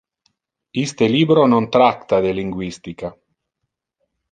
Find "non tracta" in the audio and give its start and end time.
1.53-2.17